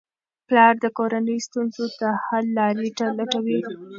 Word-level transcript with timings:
پلار 0.47 0.73
د 0.83 0.85
کورنۍ 0.97 1.37
ستونزو 1.47 1.85
ته 1.99 2.09
حل 2.25 2.45
لارې 2.57 2.87
لټوي. 3.17 3.59